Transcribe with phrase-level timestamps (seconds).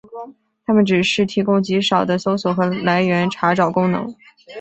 [0.65, 4.11] 它们只提供极少的搜索和来源查找功能。